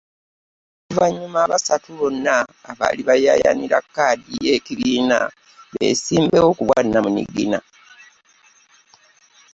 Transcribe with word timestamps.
Oluvannyuma 0.87 1.37
abasatu 1.47 1.89
bonna 1.99 2.35
abaali 2.71 3.01
bayaayaanira 3.09 3.77
kkaadi 3.85 4.31
y’ekibiina 4.45 5.17
beesimbawo 5.71 6.49
ku 6.57 6.63
bwannamunigina. 6.67 7.59